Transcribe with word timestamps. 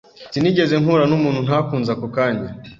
Sinigeze 0.33 0.73
mpura 0.83 1.03
numuntu 1.07 1.39
ntakunze 1.47 1.89
ako 1.95 2.07
kanya. 2.15 2.49